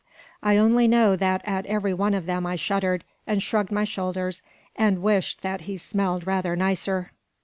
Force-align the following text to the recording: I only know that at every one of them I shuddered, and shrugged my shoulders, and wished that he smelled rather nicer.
I 0.41 0.57
only 0.57 0.87
know 0.87 1.15
that 1.15 1.43
at 1.45 1.67
every 1.67 1.93
one 1.93 2.15
of 2.15 2.25
them 2.25 2.43
I 2.43 2.55
shuddered, 2.55 3.03
and 3.27 3.39
shrugged 3.43 3.71
my 3.71 3.83
shoulders, 3.83 4.41
and 4.75 5.03
wished 5.03 5.43
that 5.43 5.61
he 5.69 5.77
smelled 5.77 6.25
rather 6.25 6.55
nicer. 6.55 7.11